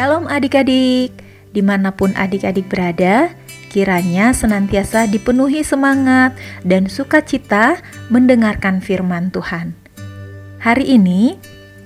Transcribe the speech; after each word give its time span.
Shalom 0.00 0.32
adik-adik, 0.32 1.12
di 1.52 1.60
mana 1.60 1.92
pun 1.92 2.16
adik-adik 2.16 2.72
berada, 2.72 3.36
kiranya 3.68 4.32
senantiasa 4.32 5.04
dipenuhi 5.04 5.60
semangat 5.60 6.32
dan 6.64 6.88
sukacita 6.88 7.76
mendengarkan 8.08 8.80
firman 8.80 9.28
Tuhan. 9.28 9.76
Hari 10.64 10.96
ini 10.96 11.36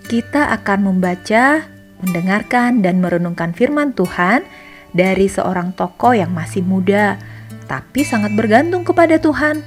kita 0.06 0.46
akan 0.46 0.94
membaca, 0.94 1.66
mendengarkan, 2.06 2.86
dan 2.86 3.02
merenungkan 3.02 3.50
firman 3.50 3.90
Tuhan 3.98 4.46
dari 4.94 5.26
seorang 5.26 5.74
tokoh 5.74 6.14
yang 6.14 6.30
masih 6.30 6.62
muda, 6.62 7.18
tapi 7.66 8.06
sangat 8.06 8.30
bergantung 8.38 8.86
kepada 8.86 9.18
Tuhan. 9.18 9.58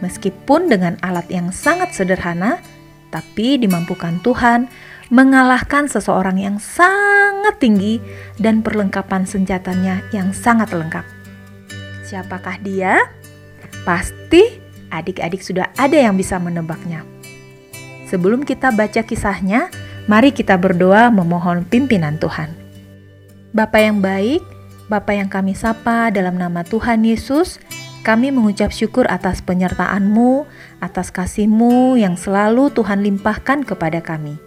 Meskipun 0.00 0.72
dengan 0.72 0.96
alat 1.04 1.28
yang 1.28 1.52
sangat 1.52 1.92
sederhana, 1.92 2.56
tapi 3.12 3.60
dimampukan 3.60 4.16
Tuhan 4.24 4.72
mengalahkan 5.08 5.86
seseorang 5.86 6.40
yang 6.40 6.56
sangat 6.58 7.58
tinggi 7.62 8.02
dan 8.42 8.60
perlengkapan 8.60 9.22
senjatanya 9.22 10.02
yang 10.10 10.34
sangat 10.34 10.74
lengkap. 10.74 11.06
Siapakah 12.06 12.58
dia? 12.62 13.06
Pasti 13.86 14.62
adik-adik 14.90 15.42
sudah 15.42 15.70
ada 15.78 15.98
yang 15.98 16.14
bisa 16.14 16.38
menebaknya. 16.38 17.02
Sebelum 18.06 18.46
kita 18.46 18.70
baca 18.70 19.02
kisahnya, 19.02 19.70
mari 20.06 20.30
kita 20.30 20.54
berdoa 20.54 21.10
memohon 21.10 21.66
pimpinan 21.66 22.18
Tuhan. 22.22 22.54
Bapa 23.50 23.82
yang 23.82 23.98
baik, 23.98 24.42
Bapa 24.86 25.18
yang 25.18 25.26
kami 25.26 25.58
sapa 25.58 26.14
dalam 26.14 26.38
nama 26.38 26.62
Tuhan 26.62 27.02
Yesus, 27.02 27.58
kami 28.06 28.30
mengucap 28.30 28.70
syukur 28.70 29.10
atas 29.10 29.42
penyertaan-Mu, 29.42 30.46
atas 30.78 31.10
kasih-Mu 31.10 31.98
yang 31.98 32.14
selalu 32.14 32.70
Tuhan 32.70 33.02
limpahkan 33.02 33.66
kepada 33.66 33.98
kami. 33.98 34.38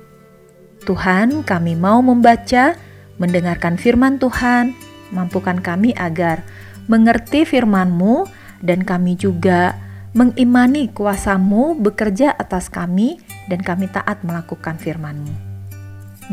Tuhan, 0.90 1.46
kami 1.46 1.78
mau 1.78 2.02
membaca, 2.02 2.74
mendengarkan 3.22 3.78
firman 3.78 4.18
Tuhan, 4.18 4.74
mampukan 5.14 5.62
kami 5.62 5.94
agar 5.94 6.42
mengerti 6.90 7.46
firman-Mu 7.46 8.26
dan 8.66 8.82
kami 8.82 9.14
juga 9.14 9.78
mengimani 10.18 10.90
kuasa-Mu 10.90 11.78
bekerja 11.78 12.34
atas 12.34 12.74
kami 12.74 13.22
dan 13.54 13.62
kami 13.62 13.86
taat 13.86 14.26
melakukan 14.26 14.82
firman-Mu. 14.82 15.30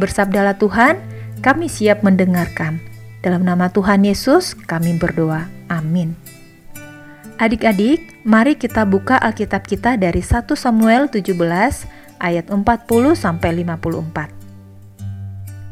Bersabdalah 0.01 0.57
Tuhan, 0.57 1.05
kami 1.45 1.69
siap 1.69 2.01
mendengarkan. 2.01 2.81
Dalam 3.21 3.45
nama 3.45 3.69
Tuhan 3.69 4.09
Yesus 4.09 4.57
kami 4.57 4.97
berdoa. 4.97 5.53
Amin. 5.69 6.17
Adik-adik, 7.37 8.25
mari 8.25 8.57
kita 8.57 8.89
buka 8.89 9.21
Alkitab 9.21 9.69
kita 9.69 10.01
dari 10.01 10.25
1 10.25 10.49
Samuel 10.57 11.13
17 11.13 11.37
ayat 12.17 12.49
40 12.49 12.65
sampai 13.13 13.61
54. 13.61 14.36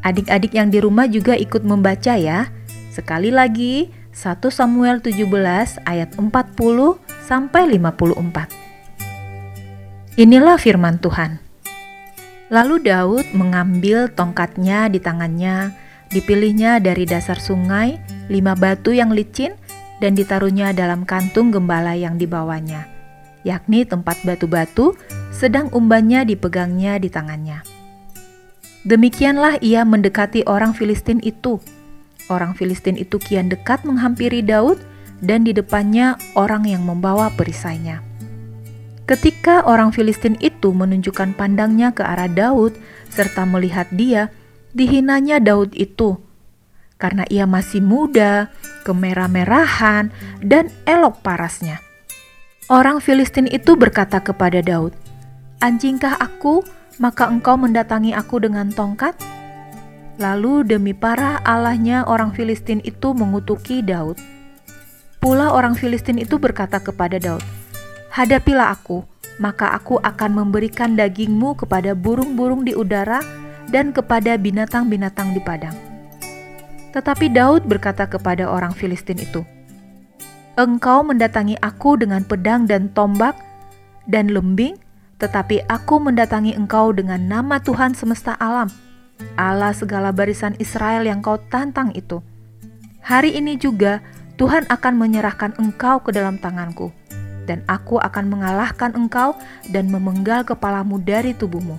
Adik-adik 0.05 0.53
yang 0.53 0.69
di 0.69 0.85
rumah 0.85 1.09
juga 1.09 1.33
ikut 1.33 1.65
membaca 1.65 2.13
ya. 2.21 2.53
Sekali 2.93 3.33
lagi, 3.33 3.89
1 4.13 4.53
Samuel 4.53 5.01
17 5.01 5.81
ayat 5.89 6.15
40 6.21 7.01
sampai 7.25 7.81
54. 7.81 8.53
Inilah 10.21 10.61
firman 10.61 11.01
Tuhan. 11.03 11.43
Lalu 12.53 12.87
Daud 12.87 13.27
mengambil 13.35 14.13
tongkatnya 14.13 14.87
di 14.93 15.01
tangannya, 15.03 15.75
dipilihnya 16.13 16.79
dari 16.79 17.03
dasar 17.09 17.41
sungai, 17.41 17.98
lima 18.31 18.55
batu 18.55 18.95
yang 18.95 19.11
licin, 19.11 19.59
dan 19.98 20.14
ditaruhnya 20.14 20.70
dalam 20.70 21.03
kantung 21.03 21.51
gembala 21.51 21.98
yang 21.98 22.20
dibawanya, 22.20 22.87
yakni 23.43 23.83
tempat 23.89 24.20
batu-batu, 24.23 24.95
sedang 25.35 25.73
umbannya 25.75 26.23
dipegangnya 26.29 27.01
di 27.01 27.11
tangannya. 27.11 27.73
Demikianlah 28.84 29.61
ia 29.64 29.83
mendekati 29.84 30.45
orang 30.45 30.77
Filistin 30.77 31.20
itu. 31.24 31.61
Orang 32.28 32.52
Filistin 32.56 32.96
itu 33.00 33.17
kian 33.17 33.48
dekat 33.48 33.84
menghampiri 33.84 34.45
Daud, 34.45 34.80
dan 35.24 35.45
di 35.48 35.56
depannya 35.56 36.20
orang 36.36 36.68
yang 36.68 36.84
membawa 36.84 37.33
perisainya. 37.33 38.05
Ketika 39.08 39.64
orang 39.64 39.92
Filistin 39.92 40.36
itu 40.40 40.72
menunjukkan 40.72 41.36
pandangnya 41.36 41.92
ke 41.96 42.05
arah 42.05 42.28
Daud 42.28 42.77
serta 43.08 43.48
melihat 43.48 43.89
dia, 43.92 44.33
dihinanya 44.77 45.40
Daud 45.40 45.72
itu 45.77 46.20
karena 47.05 47.27
ia 47.28 47.45
masih 47.45 47.84
muda, 47.84 48.48
kemerah-merahan, 48.89 50.08
dan 50.40 50.70
elok 50.89 51.20
parasnya. 51.20 51.83
Orang 52.72 53.05
Filistin 53.05 53.45
itu 53.45 53.77
berkata 53.77 54.24
kepada 54.24 54.64
Daud, 54.64 54.96
"Anjingkah 55.61 56.16
aku 56.16 56.64
maka 56.99 57.27
engkau 57.27 57.59
mendatangi 57.59 58.15
aku 58.15 58.43
dengan 58.43 58.71
tongkat? 58.71 59.15
Lalu 60.19 60.63
demi 60.63 60.95
para 60.95 61.43
Allahnya 61.43 62.07
orang 62.07 62.31
Filistin 62.31 62.79
itu 62.87 63.11
mengutuki 63.11 63.83
Daud. 63.83 64.15
Pula 65.19 65.51
orang 65.51 65.75
Filistin 65.75 66.23
itu 66.23 66.39
berkata 66.39 66.79
kepada 66.79 67.19
Daud, 67.19 67.43
Hadapilah 68.15 68.71
aku, 68.71 69.03
maka 69.43 69.75
aku 69.75 69.99
akan 69.99 70.31
memberikan 70.45 70.95
dagingmu 70.95 71.59
kepada 71.59 71.99
burung-burung 71.99 72.63
di 72.63 72.79
udara 72.79 73.19
dan 73.75 73.91
kepada 73.91 74.39
binatang-binatang 74.39 75.35
di 75.35 75.43
padang. 75.43 75.75
Tetapi 76.95 77.27
Daud 77.35 77.67
berkata 77.67 78.07
kepada 78.07 78.47
orang 78.47 78.71
Filistin 78.71 79.19
itu, 79.19 79.43
Engkau 80.55 81.03
mendatangi 81.03 81.59
aku 81.59 81.99
dengan 81.99 82.23
pedang 82.23 82.71
dan 82.71 82.87
tombak 82.95 83.35
dan 84.07 84.31
lembing, 84.31 84.79
tetapi 85.19 85.67
aku 85.70 86.02
mendatangi 86.02 86.55
engkau 86.55 86.91
dengan 86.91 87.23
nama 87.23 87.63
Tuhan 87.63 87.95
semesta 87.95 88.35
alam, 88.39 88.69
Allah 89.39 89.70
segala 89.70 90.11
barisan 90.11 90.58
Israel 90.58 91.07
yang 91.07 91.23
kau 91.23 91.39
tantang 91.51 91.95
itu. 91.95 92.20
Hari 93.05 93.36
ini 93.36 93.55
juga 93.61 94.01
Tuhan 94.35 94.67
akan 94.67 94.95
menyerahkan 94.98 95.55
engkau 95.61 96.02
ke 96.02 96.11
dalam 96.11 96.41
tanganku, 96.41 96.91
dan 97.47 97.63
aku 97.70 98.01
akan 98.01 98.33
mengalahkan 98.33 98.97
engkau 98.97 99.36
dan 99.70 99.92
memenggal 99.92 100.42
kepalamu 100.42 100.98
dari 100.98 101.36
tubuhmu. 101.36 101.79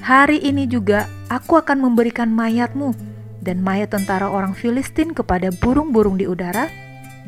Hari 0.00 0.40
ini 0.40 0.64
juga 0.64 1.06
aku 1.28 1.60
akan 1.60 1.84
memberikan 1.84 2.32
mayatmu 2.32 2.96
dan 3.44 3.60
mayat 3.60 3.92
tentara 3.92 4.32
orang 4.32 4.56
Filistin 4.56 5.12
kepada 5.12 5.52
burung-burung 5.52 6.16
di 6.16 6.24
udara 6.24 6.72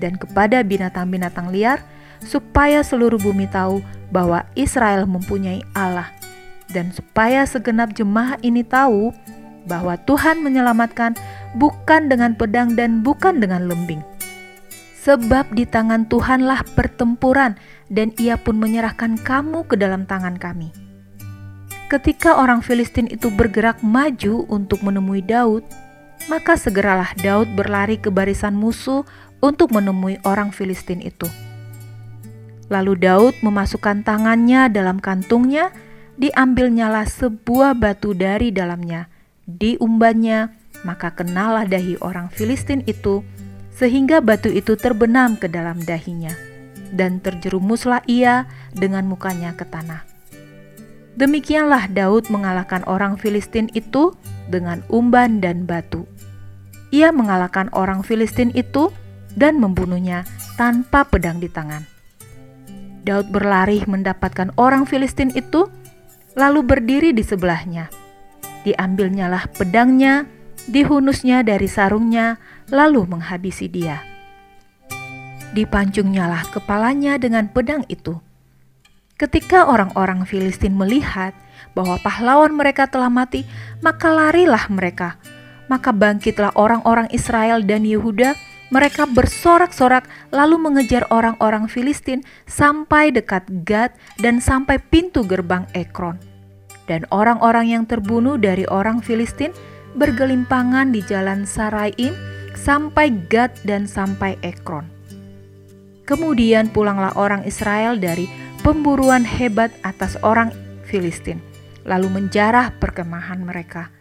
dan 0.01 0.17
kepada 0.17 0.65
binatang-binatang 0.65 1.53
liar, 1.53 1.85
supaya 2.23 2.81
seluruh 2.87 3.19
bumi 3.19 3.51
tahu 3.51 3.83
bahwa 4.15 4.47
Israel 4.55 5.05
mempunyai 5.05 5.61
Allah, 5.75 6.09
dan 6.71 6.95
supaya 6.95 7.45
segenap 7.45 7.93
jemaah 7.93 8.39
ini 8.41 8.63
tahu 8.63 9.13
bahwa 9.67 9.95
Tuhan 10.09 10.43
menyelamatkan 10.43 11.15
bukan 11.59 12.11
dengan 12.11 12.35
pedang 12.35 12.75
dan 12.75 13.05
bukan 13.05 13.39
dengan 13.39 13.69
lembing. 13.71 14.03
Sebab 15.03 15.51
di 15.59 15.67
tangan 15.67 16.07
Tuhanlah 16.07 16.63
pertempuran, 16.79 17.59
dan 17.91 18.15
Ia 18.17 18.39
pun 18.39 18.57
menyerahkan 18.57 19.19
kamu 19.19 19.67
ke 19.67 19.75
dalam 19.75 20.07
tangan 20.07 20.39
kami. 20.39 20.71
Ketika 21.91 22.41
orang 22.41 22.65
Filistin 22.65 23.05
itu 23.11 23.29
bergerak 23.29 23.85
maju 23.85 24.49
untuk 24.49 24.81
menemui 24.81 25.21
Daud, 25.21 25.67
maka 26.31 26.57
segeralah 26.57 27.13
Daud 27.21 27.53
berlari 27.53 27.99
ke 27.99 28.09
barisan 28.09 28.55
musuh 28.57 29.05
untuk 29.43 29.75
menemui 29.75 30.23
orang 30.23 30.55
Filistin 30.55 31.03
itu. 31.03 31.27
Lalu 32.71 32.99
Daud 33.01 33.35
memasukkan 33.43 34.07
tangannya 34.07 34.71
dalam 34.71 35.03
kantungnya, 35.03 35.75
diambilnyalah 36.21 37.09
sebuah 37.09 37.75
batu 37.75 38.15
dari 38.15 38.53
dalamnya, 38.55 39.09
diumbannya, 39.49 40.53
maka 40.87 41.15
kenalah 41.15 41.67
dahi 41.67 41.99
orang 42.03 42.31
Filistin 42.31 42.85
itu, 42.87 43.25
sehingga 43.73 44.21
batu 44.21 44.53
itu 44.53 44.77
terbenam 44.77 45.35
ke 45.35 45.49
dalam 45.49 45.81
dahinya, 45.83 46.33
dan 46.93 47.19
terjerumuslah 47.19 48.05
ia 48.07 48.47
dengan 48.77 49.09
mukanya 49.09 49.57
ke 49.57 49.65
tanah. 49.67 50.05
Demikianlah 51.13 51.93
Daud 51.93 52.33
mengalahkan 52.33 52.85
orang 52.89 53.21
Filistin 53.21 53.69
itu 53.77 54.17
dengan 54.49 54.81
umban 54.89 55.45
dan 55.45 55.69
batu. 55.69 56.09
Ia 56.89 57.13
mengalahkan 57.13 57.69
orang 57.77 58.01
Filistin 58.01 58.49
itu 58.57 58.89
dan 59.37 59.61
membunuhnya 59.61 60.25
tanpa 60.57 61.05
pedang 61.05 61.41
di 61.41 61.49
tangan. 61.53 61.92
Daud 63.03 63.35
berlari 63.35 63.83
mendapatkan 63.83 64.55
orang 64.55 64.87
Filistin 64.87 65.35
itu, 65.35 65.67
lalu 66.39 66.63
berdiri 66.63 67.11
di 67.11 67.27
sebelahnya. 67.27 67.91
Diambilnyalah 68.63 69.51
pedangnya, 69.59 70.31
dihunusnya 70.71 71.43
dari 71.43 71.67
sarungnya, 71.67 72.39
lalu 72.71 73.03
menghabisi 73.11 73.67
dia. 73.67 73.99
Dipancungnyalah 75.53 76.49
kepalanya 76.55 77.19
dengan 77.19 77.51
pedang 77.51 77.83
itu. 77.91 78.23
Ketika 79.19 79.69
orang-orang 79.69 80.25
Filistin 80.25 80.79
melihat 80.79 81.35
bahwa 81.75 81.99
pahlawan 82.01 82.55
mereka 82.55 82.87
telah 82.87 83.11
mati, 83.11 83.45
maka 83.85 84.09
larilah 84.11 84.67
mereka. 84.71 85.19
Maka 85.67 85.91
bangkitlah 85.91 86.55
orang-orang 86.55 87.11
Israel 87.11 87.63
dan 87.63 87.87
Yehuda 87.87 88.35
mereka 88.73 89.05
bersorak-sorak 89.05 90.09
lalu 90.33 90.57
mengejar 90.57 91.05
orang-orang 91.13 91.69
Filistin 91.69 92.25
sampai 92.49 93.13
dekat 93.13 93.45
Gad 93.69 93.93
dan 94.17 94.41
sampai 94.41 94.81
pintu 94.81 95.21
gerbang 95.29 95.69
Ekron. 95.77 96.17
Dan 96.89 97.05
orang-orang 97.13 97.69
yang 97.69 97.85
terbunuh 97.85 98.41
dari 98.41 98.65
orang 98.67 99.05
Filistin 99.05 99.53
bergelimpangan 99.95 100.89
di 100.91 101.05
jalan 101.05 101.45
Saraim 101.45 102.17
sampai 102.57 103.13
Gad 103.29 103.53
dan 103.69 103.85
sampai 103.85 104.41
Ekron. 104.41 104.89
Kemudian 106.09 106.73
pulanglah 106.73 107.13
orang 107.15 107.45
Israel 107.45 108.01
dari 108.01 108.27
pemburuan 108.65 109.23
hebat 109.23 109.71
atas 109.85 110.17
orang 110.25 110.51
Filistin, 110.89 111.39
lalu 111.85 112.09
menjarah 112.09 112.73
perkemahan 112.81 113.45
mereka. 113.45 113.93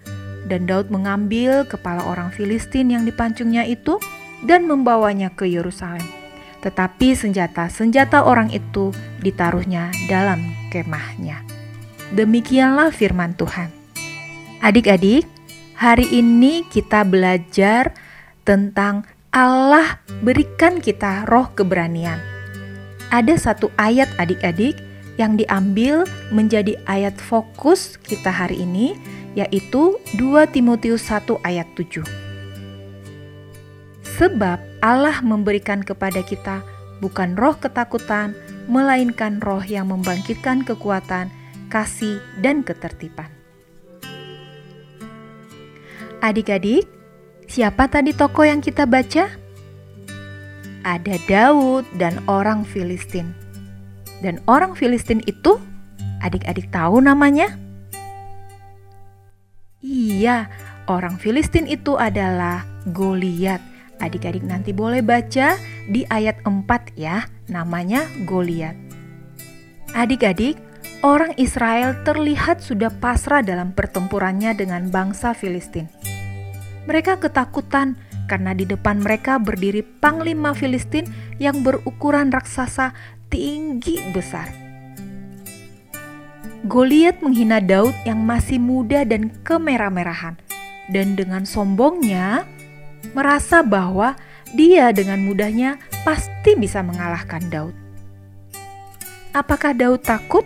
Dan 0.42 0.66
Daud 0.66 0.90
mengambil 0.90 1.64
kepala 1.70 2.02
orang 2.02 2.34
Filistin 2.34 2.90
yang 2.90 3.06
dipancungnya 3.06 3.62
itu 3.64 4.02
dan 4.46 4.66
membawanya 4.66 5.34
ke 5.34 5.46
Yerusalem. 5.50 6.06
Tetapi 6.62 7.18
senjata-senjata 7.18 8.22
orang 8.22 8.54
itu 8.54 8.94
ditaruhnya 9.22 9.90
dalam 10.06 10.54
kemahnya. 10.70 11.42
Demikianlah 12.14 12.94
firman 12.94 13.34
Tuhan. 13.34 13.74
Adik-adik, 14.62 15.26
hari 15.74 16.06
ini 16.14 16.62
kita 16.70 17.02
belajar 17.02 17.98
tentang 18.46 19.10
Allah 19.34 19.98
berikan 20.22 20.78
kita 20.78 21.26
roh 21.26 21.50
keberanian. 21.56 22.20
Ada 23.10 23.40
satu 23.40 23.74
ayat 23.82 24.12
adik-adik 24.22 24.78
yang 25.18 25.40
diambil 25.40 26.06
menjadi 26.30 26.78
ayat 26.86 27.18
fokus 27.18 27.98
kita 28.06 28.30
hari 28.30 28.62
ini, 28.62 28.94
yaitu 29.34 29.98
2 30.20 30.46
Timotius 30.52 31.10
1 31.10 31.42
ayat 31.42 31.66
7. 31.74 32.21
Sebab 34.22 34.62
Allah 34.86 35.18
memberikan 35.26 35.82
kepada 35.82 36.22
kita 36.22 36.62
bukan 37.02 37.34
roh 37.34 37.58
ketakutan, 37.58 38.38
melainkan 38.70 39.42
roh 39.42 39.66
yang 39.66 39.90
membangkitkan 39.90 40.62
kekuatan, 40.62 41.34
kasih, 41.74 42.22
dan 42.38 42.62
ketertiban. 42.62 43.34
Adik-adik, 46.22 46.86
Siapa 47.52 47.92
tadi 47.92 48.16
tokoh 48.16 48.48
yang 48.48 48.64
kita 48.64 48.88
baca? 48.88 49.28
Ada 50.88 51.16
Daud 51.28 51.84
dan 52.00 52.24
orang 52.24 52.64
Filistin. 52.64 53.36
Dan 54.24 54.40
orang 54.48 54.72
Filistin 54.72 55.20
itu, 55.28 55.60
adik-adik 56.24 56.72
tahu 56.72 57.04
namanya? 57.04 57.52
Iya, 59.84 60.48
orang 60.88 61.20
Filistin 61.20 61.68
itu 61.68 62.00
adalah 62.00 62.64
Goliat. 62.88 63.71
Adik-adik 64.02 64.42
nanti 64.42 64.74
boleh 64.74 65.06
baca 65.06 65.56
di 65.86 66.02
ayat 66.10 66.42
4 66.42 66.98
ya, 66.98 67.30
namanya 67.54 68.10
Goliat. 68.26 68.74
Adik-adik, 69.94 70.58
orang 71.06 71.38
Israel 71.38 72.02
terlihat 72.02 72.66
sudah 72.66 72.90
pasrah 72.90 73.46
dalam 73.46 73.78
pertempurannya 73.78 74.58
dengan 74.58 74.90
bangsa 74.90 75.38
Filistin. 75.38 75.86
Mereka 76.90 77.22
ketakutan 77.22 77.94
karena 78.26 78.58
di 78.58 78.66
depan 78.66 79.06
mereka 79.06 79.38
berdiri 79.38 79.86
panglima 79.86 80.58
Filistin 80.58 81.06
yang 81.38 81.62
berukuran 81.62 82.34
raksasa 82.34 82.98
tinggi 83.30 84.02
besar. 84.16 84.50
Goliat 86.66 87.22
menghina 87.22 87.62
Daud 87.62 87.94
yang 88.06 88.22
masih 88.22 88.58
muda 88.58 89.06
dan 89.06 89.34
kemerah-merahan, 89.46 90.38
dan 90.90 91.18
dengan 91.18 91.46
sombongnya 91.46 92.46
merasa 93.12 93.66
bahwa 93.66 94.16
dia 94.52 94.92
dengan 94.92 95.24
mudahnya 95.24 95.80
pasti 96.04 96.58
bisa 96.60 96.84
mengalahkan 96.84 97.42
Daud. 97.48 97.76
Apakah 99.32 99.72
Daud 99.72 100.04
takut? 100.04 100.44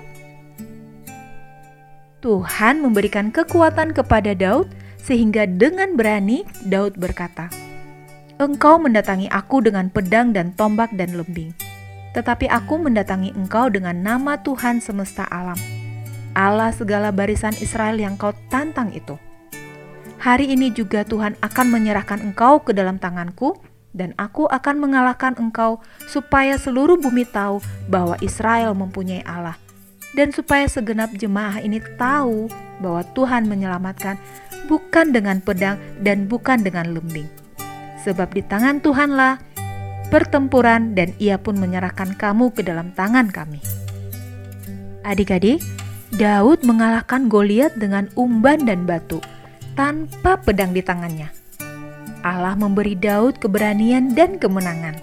Tuhan 2.22 2.82
memberikan 2.82 3.30
kekuatan 3.30 3.94
kepada 3.94 4.34
Daud 4.34 4.70
sehingga 4.98 5.46
dengan 5.46 5.94
berani 5.94 6.46
Daud 6.66 6.98
berkata, 6.98 7.50
Engkau 8.36 8.82
mendatangi 8.82 9.32
aku 9.32 9.64
dengan 9.64 9.88
pedang 9.88 10.36
dan 10.36 10.52
tombak 10.58 10.92
dan 10.98 11.16
lembing, 11.16 11.56
tetapi 12.12 12.52
aku 12.52 12.76
mendatangi 12.76 13.32
engkau 13.32 13.72
dengan 13.72 13.96
nama 13.96 14.36
Tuhan 14.44 14.84
semesta 14.84 15.24
alam, 15.32 15.56
Allah 16.36 16.76
segala 16.76 17.16
barisan 17.16 17.56
Israel 17.64 17.96
yang 17.96 18.20
kau 18.20 18.36
tantang 18.52 18.92
itu. 18.92 19.16
Hari 20.26 20.58
ini 20.58 20.74
juga 20.74 21.06
Tuhan 21.06 21.38
akan 21.38 21.70
menyerahkan 21.70 22.18
engkau 22.18 22.58
ke 22.58 22.74
dalam 22.74 22.98
tanganku, 22.98 23.62
dan 23.94 24.18
aku 24.18 24.50
akan 24.50 24.82
mengalahkan 24.82 25.38
engkau, 25.38 25.86
supaya 26.10 26.58
seluruh 26.58 26.98
bumi 26.98 27.30
tahu 27.30 27.62
bahwa 27.86 28.18
Israel 28.26 28.74
mempunyai 28.74 29.22
Allah, 29.22 29.54
dan 30.18 30.34
supaya 30.34 30.66
segenap 30.66 31.14
jemaah 31.14 31.62
ini 31.62 31.78
tahu 32.02 32.50
bahwa 32.82 33.06
Tuhan 33.14 33.46
menyelamatkan 33.46 34.18
bukan 34.66 35.14
dengan 35.14 35.46
pedang 35.46 35.78
dan 36.02 36.26
bukan 36.26 36.66
dengan 36.66 36.98
lembing. 36.98 37.30
Sebab 38.02 38.34
di 38.34 38.42
tangan 38.42 38.82
Tuhanlah 38.82 39.38
pertempuran 40.10 40.98
dan 40.98 41.14
ia 41.22 41.38
pun 41.38 41.54
menyerahkan 41.54 42.18
kamu 42.18 42.50
ke 42.50 42.66
dalam 42.66 42.90
tangan 42.98 43.30
kami. 43.30 43.62
Adik-adik, 45.06 45.62
Daud 46.18 46.66
mengalahkan 46.66 47.30
Goliat 47.30 47.78
dengan 47.78 48.10
umban 48.18 48.66
dan 48.66 48.90
batu 48.90 49.22
tanpa 49.76 50.40
pedang 50.40 50.72
di 50.72 50.82
tangannya. 50.82 51.30
Allah 52.26 52.58
memberi 52.58 52.98
Daud 52.98 53.38
keberanian 53.38 54.18
dan 54.18 54.42
kemenangan. 54.42 54.98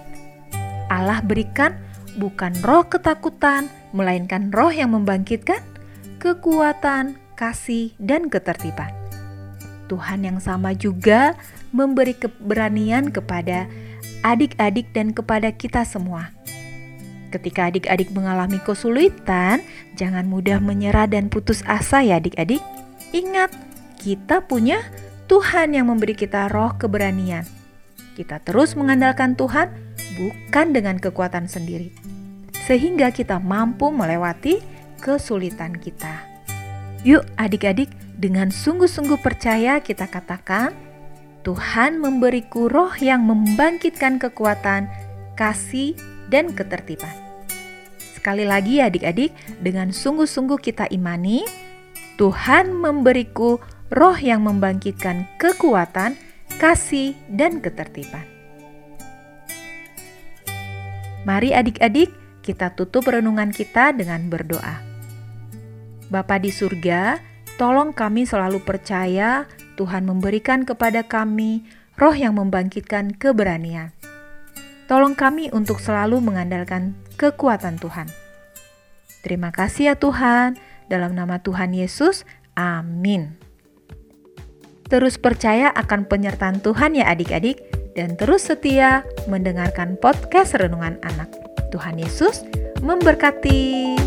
Allah 0.91 1.23
berikan 1.23 1.79
bukan 2.19 2.51
roh 2.65 2.83
ketakutan, 2.83 3.71
melainkan 3.95 4.51
roh 4.51 4.73
yang 4.73 4.91
membangkitkan 4.91 5.63
kekuatan, 6.19 7.15
kasih, 7.39 7.95
dan 7.99 8.27
ketertiban. 8.27 8.91
Tuhan 9.87 10.23
yang 10.23 10.39
sama 10.39 10.71
juga 10.71 11.35
memberi 11.75 12.15
keberanian 12.15 13.11
kepada 13.11 13.67
adik-adik 14.23 14.89
dan 14.95 15.11
kepada 15.11 15.51
kita 15.51 15.83
semua. 15.83 16.31
Ketika 17.33 17.67
adik-adik 17.67 18.13
mengalami 18.13 18.61
kesulitan, 18.61 19.59
jangan 19.97 20.29
mudah 20.29 20.61
menyerah 20.61 21.09
dan 21.09 21.27
putus 21.27 21.65
asa 21.65 22.05
ya 22.05 22.21
adik-adik. 22.21 22.61
Ingat, 23.11 23.51
kita 24.03 24.43
punya 24.43 24.83
Tuhan 25.31 25.71
yang 25.71 25.87
memberi 25.87 26.11
kita 26.11 26.51
roh 26.51 26.75
keberanian. 26.75 27.47
Kita 28.19 28.43
terus 28.43 28.75
mengandalkan 28.75 29.39
Tuhan 29.39 29.71
bukan 30.19 30.67
dengan 30.75 30.99
kekuatan 30.99 31.47
sendiri. 31.47 31.95
Sehingga 32.67 33.15
kita 33.15 33.39
mampu 33.39 33.95
melewati 33.95 34.59
kesulitan 34.99 35.79
kita. 35.79 36.19
Yuk 37.07 37.23
adik-adik, 37.39 37.95
dengan 38.19 38.51
sungguh-sungguh 38.51 39.19
percaya 39.23 39.79
kita 39.79 40.11
katakan, 40.11 40.75
Tuhan 41.47 41.99
memberiku 41.99 42.71
roh 42.71 42.91
yang 42.99 43.23
membangkitkan 43.23 44.19
kekuatan, 44.19 44.87
kasih, 45.35 45.95
dan 46.31 46.51
ketertiban. 46.55 47.11
Sekali 48.15 48.47
lagi 48.47 48.79
adik-adik, 48.79 49.35
dengan 49.59 49.91
sungguh-sungguh 49.91 50.59
kita 50.63 50.87
imani, 50.91 51.43
Tuhan 52.15 52.71
memberiku 52.71 53.59
roh 53.93 54.17
yang 54.17 54.41
membangkitkan 54.41 55.29
kekuatan, 55.37 56.17
kasih, 56.57 57.13
dan 57.29 57.61
ketertiban. 57.61 58.25
Mari 61.23 61.53
adik-adik, 61.53 62.09
kita 62.41 62.73
tutup 62.73 63.07
renungan 63.07 63.53
kita 63.53 63.93
dengan 63.95 64.27
berdoa. 64.27 64.81
Bapa 66.09 66.41
di 66.41 66.51
surga, 66.51 67.21
tolong 67.55 67.95
kami 67.95 68.27
selalu 68.27 68.59
percaya 68.59 69.47
Tuhan 69.79 70.03
memberikan 70.03 70.67
kepada 70.67 71.05
kami 71.05 71.63
roh 71.95 72.17
yang 72.17 72.35
membangkitkan 72.35 73.15
keberanian. 73.15 73.93
Tolong 74.89 75.15
kami 75.15 75.47
untuk 75.55 75.79
selalu 75.79 76.19
mengandalkan 76.19 76.97
kekuatan 77.15 77.79
Tuhan. 77.79 78.11
Terima 79.23 79.55
kasih 79.55 79.93
ya 79.93 79.95
Tuhan, 79.95 80.59
dalam 80.91 81.15
nama 81.15 81.39
Tuhan 81.39 81.71
Yesus, 81.71 82.27
amin. 82.59 83.52
Terus 84.87 85.19
percaya 85.19 85.71
akan 85.73 86.05
penyertaan 86.07 86.59
Tuhan 86.63 86.97
ya 86.97 87.09
adik-adik, 87.11 87.63
dan 87.93 88.17
terus 88.17 88.49
setia 88.49 89.05
mendengarkan 89.29 89.97
podcast 90.01 90.57
Renungan 90.57 90.97
Anak. 91.05 91.29
Tuhan 91.73 91.97
Yesus 91.97 92.45
memberkati. 92.85 93.97